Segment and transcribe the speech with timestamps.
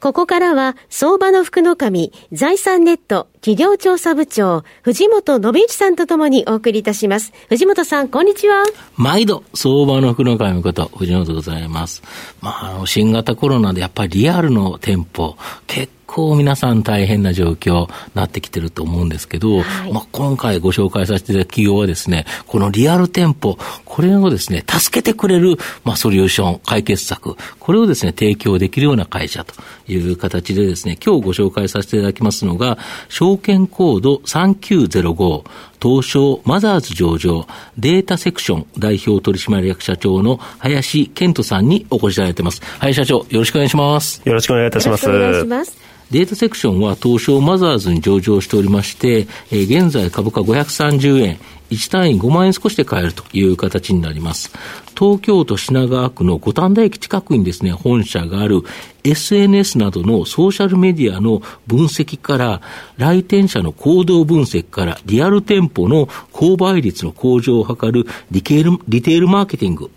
[0.00, 7.32] ここからは、相場の福の神、財産ネット企業調査部長、藤本信一さんとともにお送りいたします。
[7.48, 8.64] 藤本さん、こんにちは。
[8.96, 12.04] 毎度、相場の福の神こと、藤本でございます。
[12.40, 29.54] まあ、新型コロナでやっぱりリアルの店舗、結構皆さん大変な状況になってきてると思うんですけど、はい、まあ、今回ご紹介させていただく企業はですね、このリアル店舗、これをですね、助けてくれる、まあ、ソリューション、解決策、これをですね、提供できるような会社と
[29.86, 32.78] いう形でですね、今日ご紹介させていただきますのが、
[33.10, 35.44] 証券コード3905、
[35.80, 42.62] 東証マザーズ上場データセクション代表取締役社長の林健人さんにお越しいただいています。
[42.78, 44.22] 林社長、よろしくお願いします。
[44.24, 45.08] よろしくお願いいたします。
[45.08, 45.76] お願いします。
[46.10, 51.38] データセクションは東証マザーズに上場しておりまして、えー、現在株価530円、
[51.70, 54.50] 1単位5万円少しで買えるという形になります。
[54.98, 58.62] 東京都品川区の五反田駅近くにですね、本社がある
[59.04, 62.60] SNS などのソーシャルメディアの分析から、
[62.96, 69.90] 来店者の行動分析から、リアル店舗の購買率の向上を図るリテールリテールマーケティング、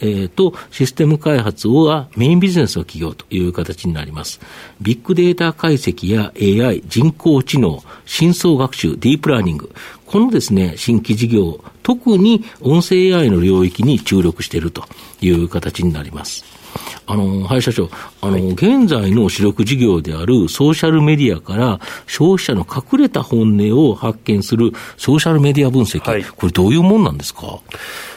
[0.00, 4.40] えー、と、システム開発はメインビジネスの企業という形になります。
[4.80, 9.70] ビッグデータ解析や AI、人工知能、深層学習、ディープラーニング、
[10.10, 14.82] このですね、新規事業、特に音声 AI の領域に注力していると
[15.20, 16.44] いう形になります。
[17.06, 27.60] あの、林社長、あの、はい、現在の主力事業であるソーシャルメディアから消費者の隠れた本音を発見するソーシャルメディア分析、はい、これどういうもんなんですか？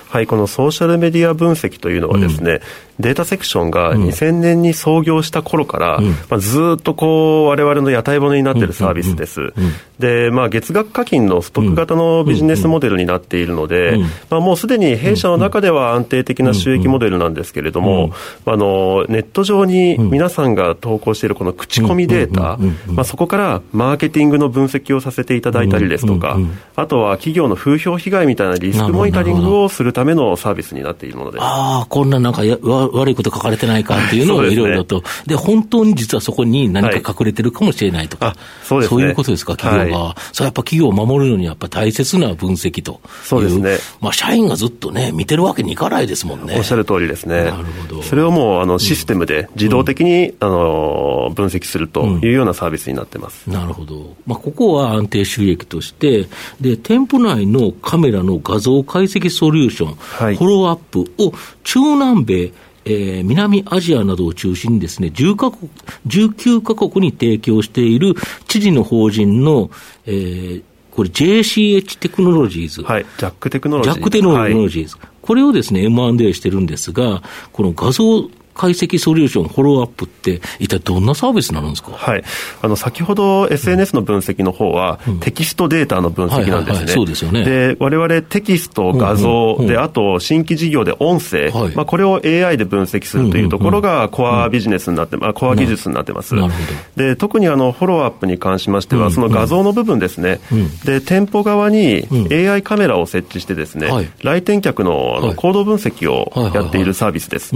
[0.09, 2.61] はい、このソーシャルメディア分析というのはですね、うん、
[2.99, 9.53] データセクションが2000年に創業した頃から、うん、まあ、ずっとこう、われわれの屋台骨になっているサービスです。
[9.99, 13.97] で、まあ、月額課金のストック型のビジネスモデルになっているので、
[14.29, 18.13] まあ、もうすでに弊社の中では安定的な収益モデルなんですけれども、
[18.45, 22.57] あの、ネット上に皆さんが投稿しているこの口コミデータ、
[22.91, 26.37] まあ、そこからマーケティングの分析をさせていただいたりですとか、
[26.75, 31.43] あとは企業の風評被害みたいなリスクモニタリングをするためのサービスになっているものです。
[31.43, 32.57] ああ、こんななんかや
[32.93, 40.03] 悪いこと書かれてないかっていうのをいろいろと、で、ね、本当に実はそこに何か隠れてるかもしれないとか、はい、そうですね、そういうことですか、企業が。
[40.03, 43.77] はい、それやっぱ企業を守るのにやっぱ大切な分析とそうですね。
[43.99, 46.55] まあ、社員がずっとね、見てるわけにいかないですもんね。
[46.57, 47.45] おっしゃる通りですね。
[47.45, 48.03] なるほど。
[48.03, 53.43] それをもう、あの、システムで自動的に、うん、あの、分析するというようなサービスになってます。
[53.47, 54.15] うん、なるほど。
[54.25, 56.27] まあ、ここは安定収益として、
[56.61, 61.33] で、店舗内のカメラの画像解析ソリューション、はい、フォローアップを
[61.63, 62.51] 中南米、
[62.85, 65.69] えー、南アジアなどを中心にですね、10カ国、
[66.07, 68.15] 19カ国に提供している
[68.47, 69.71] チリの法人の、
[70.05, 72.83] えー、これ Jach Technologies。
[72.83, 73.05] はい。
[73.17, 74.97] Jach Technologies。Jach Technologies。
[74.97, 82.23] はい、これをですね、M&A してるんですが、この画像解析ソリューション、フォローアップって、一体どんなサービスになるんですか、はい、
[82.61, 86.87] あの先ほど SNS の分析の方は、うん、テキストデータの分析なんですね。
[86.87, 87.43] そうですよね。
[87.43, 96.35] で、我々テキスト、画像、で、あと新規事業で音声、はい、まあ、これを AI で分析するというところがコアビジネスになって、まあ、コア技術になってます。
[96.35, 96.59] なるほ
[96.95, 97.03] ど。
[97.03, 100.39] で、特にあの、フォローアップに関しましては、その画像の部分ですね。
[100.85, 107.53] で、店舗側に AI カメラを設置してですね、来店客のあの行動分析をやっているサービスです。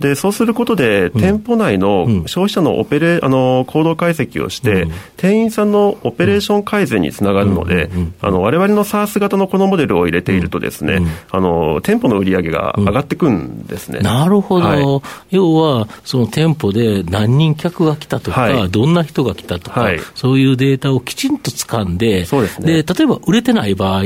[0.00, 4.86] で、そうすることで、店舗内の消費者のオペレ、あの、行動解析をして、
[5.16, 7.90] 店員さんのオペレーション改善につながるので、
[8.20, 11.00] あの、我々の SARS 型のこのモデルを入れているとですね、
[11.30, 14.00] あの、店舗の売り上げが上がってくんですね。
[14.00, 14.66] なるほど。
[14.66, 22.82] はい、要は、その店舗で何人客が来たとか、はい、どんな人が来たとか、はい、そういうデータをきちんと掴んで、ですね。
[22.82, 24.02] で、例えば売れてない場合、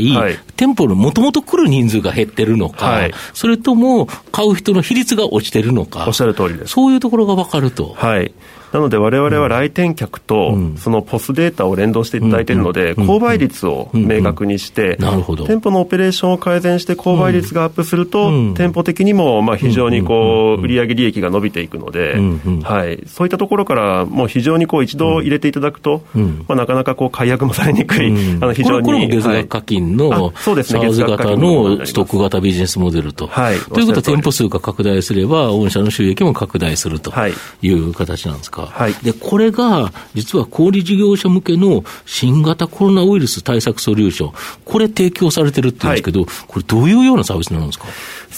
[0.57, 6.05] 店舗のもともと来る人数が減ってるのか、それとも買う人の比率が落ちてるのか。
[6.19, 6.73] おっしゃる通りです。
[6.73, 7.95] そういうところが分かると。
[7.95, 8.33] はい。
[8.73, 22.17] なので、われわれは来店客と、そのポスデータを連動していただいているので、購買率を明確にして、店舗のオペレーションを改善して、購買率がアップすると、店舗的にもまあ非常にこう売上利益が伸びていくので、
[22.63, 26.03] はい、そういったところから、もう非常にこう一度入れていただくと、
[26.47, 28.11] まあ、なかなかこう解約もされにくい、
[28.41, 28.87] あの非常に。
[28.87, 33.27] これも月額課金の、そうですね、月額型のストック型ビジネスモデルと。
[33.29, 37.13] はい、ということは、店舗数が拡大すれば、御社の収益も拡大すると
[37.63, 38.58] いう形なんですか。
[38.59, 38.67] か。
[38.73, 44.33] はい、で、これが、実は小売事業者向けの新型コロナウイルス対策ソリューション、
[44.65, 47.87] これ提供されてるって言うんですけど、はい、これどういうようなサービスなんですか？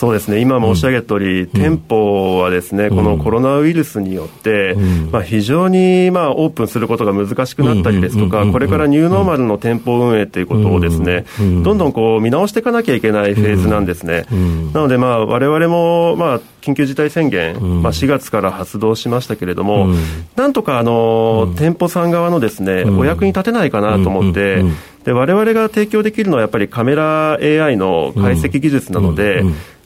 [0.00, 14.24] そうですね、今申し上げた通り、うん、店舗はですね、このコロナウイルスによって、うん、まあ、非常にまあオープンすることが難しくなったりですとか、これからニューノーマルの店舗運営ということをですね、どんどんこう見直していかなきゃいけないフェーズなんですね。
[14.72, 19.88] なので、われわれも、まあ、緊急事態宣言、まあ、4月から発動しましたけれども、
[20.34, 24.64] なんとかあの、店舗さん側のですね、お役に立てないかなと思って、
[25.04, 29.42] で我々が提供できるのはやっぱりカメラ AI の解析技術なので、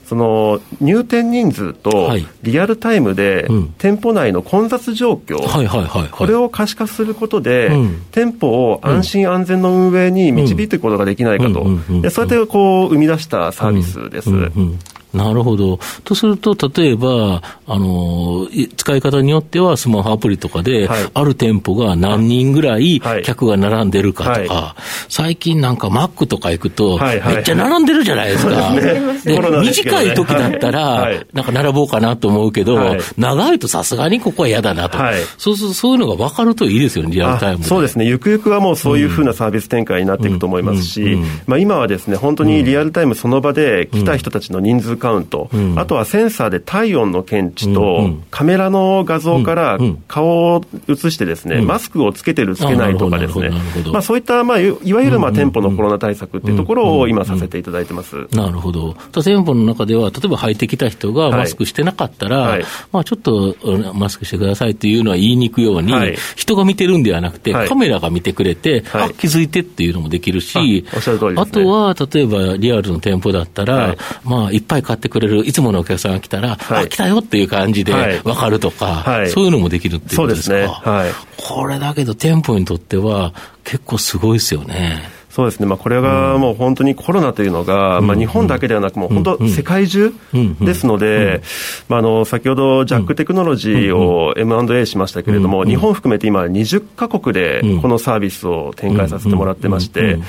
[0.07, 2.11] その入店人数と
[2.43, 3.47] リアルタイムで
[3.77, 5.37] 店舗内の混雑状況、
[6.11, 7.71] これを可視化することで、
[8.11, 11.65] 店舗を安心安全の運営に導いていくことができないかと、
[12.11, 14.29] そうやってこう生み出したサービスです。
[15.15, 15.79] なるほど。
[16.03, 18.47] とすると、例えば、あの、
[18.77, 28.73] 使い方によってはスマホアプリとかで、はい、ある店舗が何人ぐらい客が並んでるかとか、はい、最近なんかマックとか行くと、めっちゃ並んでるじゃないですか。
[29.23, 33.55] で、短い時だったら、なんか並ぼうかなと思うけど、長い。
[33.59, 34.97] とさすがにここは嫌だなと。
[35.37, 38.05] そうするとそういうのが分かるといいですよね、リアルタイムそうですね。
[38.05, 41.17] ゆくゆくはもうそういうふうなサービス展開になっていくと思いますし、
[41.47, 53.51] まあ今はですね、本当にリアルタイムその場で来た人たちの人数カウント、うん、あとはセンサーで体温の検知と、カメラの画像から顔を映してですね、マスクをつけてる、つけないとかですね、
[53.93, 58.27] まあ、そういった、まあ、いわゆるまあ店舗のコロナ対策っていうところを今させていただいてます。
[58.31, 58.97] なるほど。
[59.11, 63.55] 店舗の中では、例えば入ってきた人がマスクしてなかったら、はい、まあ、ちょっと
[63.93, 77.93] マスクしてくださいっていうのは言いにくいように、はい、人が見てるんではなくて、カメラが見てくれて、あ、気づいてっていうのもできるし、ああとは、例えばリアルの店舗だったら、まあ、いっぱい買ってくれるる、いつものお客さんが来たら、はい、あ、来たよっていう感じで
[78.23, 80.55] 分かるとか、はい、そういうのもできるっていうことですか？
[80.55, 80.67] ね。
[80.67, 81.11] はい。
[81.37, 83.33] これだけど店舗にとっては
[83.63, 85.03] 結構すごいですよね。
[85.35, 90.13] そうですね、まあ、これがもう本当にコロナというのが、まあ、日本だけではなく、もう本当、世界中
[90.61, 91.41] ですので、
[91.89, 100.19] まあ、あの先ほど、ジャックテクノロジーを M&A しましたけれども、日本含めて今、20か国でこのサービスを展開させてもらってまして、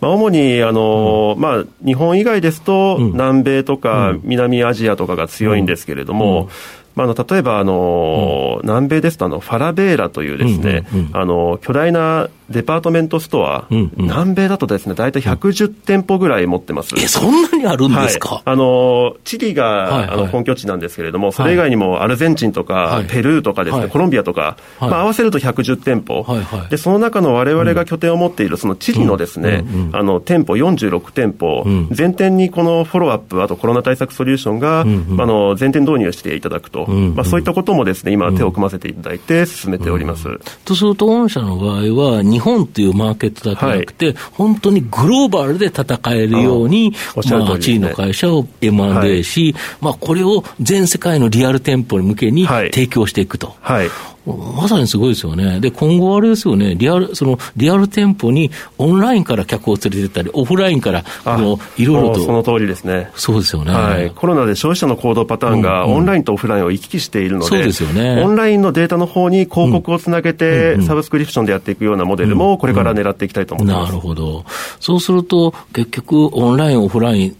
[0.00, 6.48] まあ、主にあの、まあ、日本以外ですと、南米とか南アジアとかが強いんですけれども、
[6.96, 16.94] まあ、あの例えばあの、南米ですとあのファラベーラというですね、あの巨大なデパートメントストア、うんうん、南米だとですね、大体110店舗ぐらい持ってます。
[16.96, 26.26] え、そんなにあるんですか、はい、あの、チリが、はいはい、あの本拠地なんですけれども、それ以外にもアルゼンチンとか、はい、ペルーとかですね、はい、コロンビアとか、まあ、合わせると110店舗、
[26.70, 40.28] で、その中の我々が拠点を持っている、そのチリのですね、うんうん、あの、店舗46店舗、うん、全店にこのフォローアップ、あとコロナ対策ソリューションが、うんうん、あの、全店導入していただくと、うんうん、まあ、そういったこともですね、今手を組ませていただいて進めております。
[40.64, 53.56] とすると、御社の場合は、日本というマーケットだけじゃなくて、はい、本当にグローバルで戦えるように、あまあ、地位の会社を M&A し、はい、まあ、これを全世界のリアル店舗に向けに提供していくと。
[53.60, 53.88] はい
[54.26, 55.60] まさにすごいですよね。
[55.60, 62.20] で、今後あれですよね、リアル、その、リアル店舗にオンラインから客を連れてったり、オフラインから、あの、いろいろと。
[62.20, 63.10] その通りですね。
[63.14, 63.72] そうですよね。
[63.72, 64.10] はい。
[64.10, 68.20] コロナで消費者の行動パターンが、オンラインとオフラインを行き来しているので、そうですよね。
[68.22, 73.90] オンラインのデータの方に広告をつなげて、サブスクリプションでやっていくようなモデルも、これから狙っていきたいと思います。
[73.90, 74.44] なるほど。
[74.80, 77.36] そうすると、結局、オンライン、オフライン、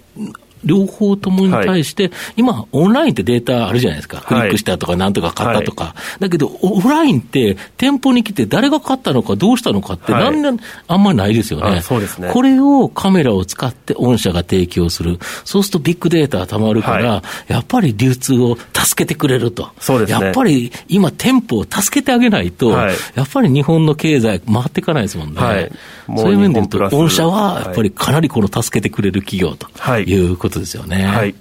[0.66, 4.20] 両方ともに対して、はい、今、オンラインってデータあるじゃないですか。
[4.20, 5.84] クリックしたとか、なんとか買ったとか。
[5.84, 11.80] はい、だけど、オフラインって店舗に来て誰が買ったのか、どうしたのかって、なんで、あんまりないですよね。
[11.80, 12.30] そうですね。
[12.32, 15.18] これをカメラを使って御社が提供する。
[15.44, 19.70] そうするとビッグデータがたまるから、やっぱり流通を助けてくれると。
[20.08, 22.88] やっぱり今、店舗を助けてあげないと、や
[23.22, 25.40] っぱり日本の経済回っていかないですもんね。
[25.40, 25.70] はい、
[26.16, 29.68] そういう面で言うと、御社はやっぱりかなりこの助けてくれる企業と
[30.00, 31.04] いうことですよね。
[31.04, 31.34] はい。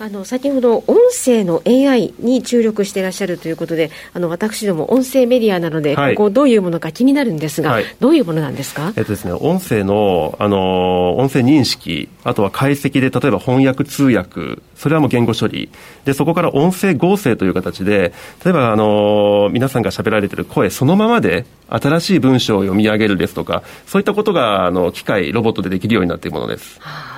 [0.00, 15.70] あの先ほど音声の AI に注力していらっしゃるということであの私ども音声メディアなので、はい、ここどういうものか気になるんですが、はい、どういうものなんですか、えっとですね、音声の、あの音声認識あとは解析で例えば翻訳通訳それはもう言語処理。
[16.04, 18.12] でそこから音声合成という形で
[18.44, 26.78] 例えば、あの皆さんが喋られている声そのままで新しい文章を読み上げるですとかそういったことがあの機械ロボットでできるようになっているものです。
[26.80, 27.13] はあ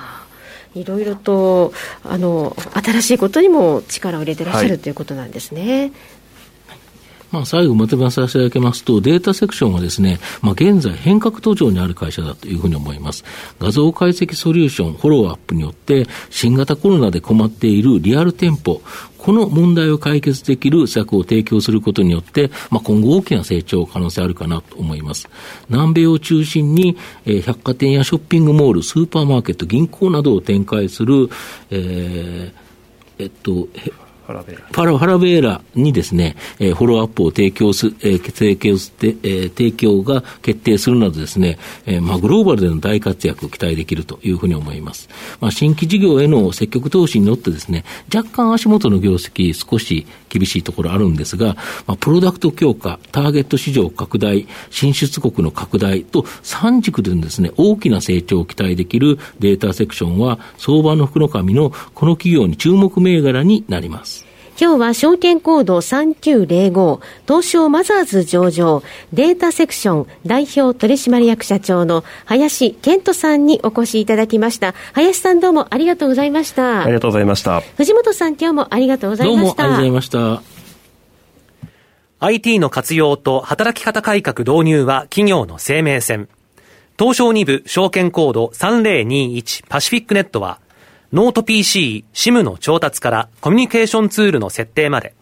[0.75, 5.91] いろいろとあの新しいことにも力を入れてらっしゃる、はい、ということなんですね。
[7.31, 13.23] まあ、最後まとめさせていただきますと、データセクションはですね、まあ、現在変革途上にある会社だというふうに思います。
[13.59, 18.81] 画像解析ソリューション、フォローアップによって、新型コロナで困っているリアル店舗、
[19.17, 25.27] この問題を解決できる策を提供することによって、まあ、今後大きな成長可能性あるかなと思います。
[25.69, 31.29] 南米を中心に、えー、百貨店やショッピングモール、スーパーマーケット、銀行などを展開する、
[31.71, 33.67] えー、えっと、
[34.27, 34.67] ファラベーラ。
[34.67, 45.07] ファラベーラにですね、えー、フォローアップを提供す、えー、提供して、えー、提供が決定するなどですね、えー、まあ、グローバルでの大活躍を期待できるというふうに思います。
[45.39, 51.55] まあ、新規事業への積極投資によってですね、若干足元の業績少し厳しいところあるんですが、
[51.85, 64.16] まあ、プロダクト強化、ターゲット市場拡大、進出国の拡大と三軸でですね、大きな成長を期待できるデータセクションは、相場の福の神のこの企業に注目銘柄になります。
[64.59, 68.81] 今日は証券コード3905東証マザーズ上場
[69.13, 74.73] データセクション代表取締役社長の林健人さんにお越しいただきました。
[74.93, 76.81] 林さんどうもありがとうございました。
[76.81, 77.61] ありがとうございました。
[77.77, 79.41] 藤本さん今日もありがとうございました。
[79.41, 80.41] どうもありがとうございました。
[82.19, 86.29] IT の活用と働き方改革導入は企業の生命線。
[86.97, 90.59] 東証2部証券コード3021パシフィックネットは
[91.13, 95.15] ノート PC、SIM の調達からコミュニケーションツールの設定まで、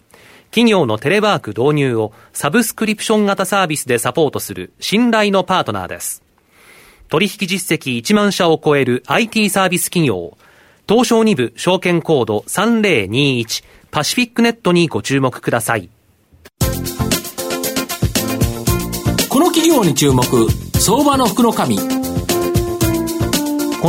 [0.50, 6.24] 企業のテレワーク導入をサブスクリプション型サービスでサポートする信頼のパートナーです。
[7.08, 10.36] 取引実績1万社を超える IT サービス企業、
[10.90, 15.90] 東証2部証券コード3021パシフィックネットにご注目ください。
[19.30, 20.24] この企業に注目、
[20.80, 21.78] 相場の福の神。
[21.78, 21.84] こ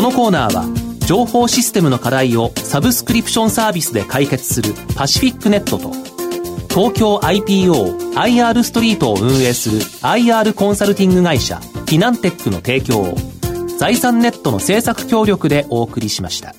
[0.02, 0.75] のコーナーは、
[1.06, 5.92] 情報システムの課題をサブスクリプションサービスで解決するパシフィックネットと
[6.68, 13.14] 東京 IPOIR ストリートを運営する IR コンサルティング会社フィナンテックの提供を
[13.78, 16.54] 財産ネットの政策協力でお送りしました。